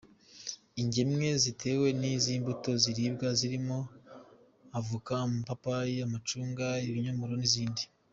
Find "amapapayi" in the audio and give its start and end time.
5.25-5.95